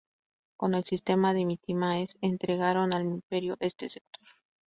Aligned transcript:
Con 0.57 0.73
el 0.73 0.83
sistema 0.83 1.31
de 1.35 1.45
mitimaes 1.45 2.17
integraron 2.21 2.91
al 2.95 3.03
imperio 3.05 3.57
este 3.59 3.87
sector. 3.87 4.27